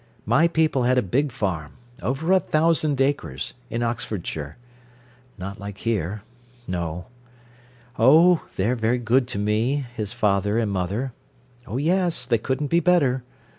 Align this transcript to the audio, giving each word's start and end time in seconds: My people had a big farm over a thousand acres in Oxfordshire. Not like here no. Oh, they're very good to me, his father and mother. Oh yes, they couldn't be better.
My 0.25 0.47
people 0.47 0.81
had 0.81 0.97
a 0.97 1.03
big 1.03 1.31
farm 1.31 1.73
over 2.01 2.31
a 2.33 2.39
thousand 2.39 2.99
acres 2.99 3.53
in 3.69 3.83
Oxfordshire. 3.83 4.57
Not 5.37 5.59
like 5.59 5.77
here 5.77 6.23
no. 6.67 7.05
Oh, 7.99 8.43
they're 8.55 8.75
very 8.75 8.97
good 8.97 9.27
to 9.27 9.37
me, 9.37 9.85
his 9.95 10.11
father 10.11 10.57
and 10.57 10.71
mother. 10.71 11.13
Oh 11.67 11.77
yes, 11.77 12.25
they 12.25 12.39
couldn't 12.39 12.71
be 12.71 12.79
better. 12.79 13.23